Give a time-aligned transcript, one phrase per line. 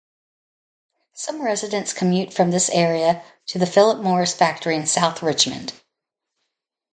[1.13, 5.73] Some residents commute from this area to the Philip Morris factory in south Richmond.